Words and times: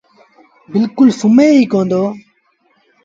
بلڪُل 0.71 1.09
سمهي 1.19 1.49
ئيٚ 1.57 1.69
ڪوندو۔ 1.71 2.03